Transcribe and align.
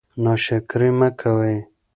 ناشکري 0.23 0.89
مه 0.99 1.09
کوئ. 1.19 1.55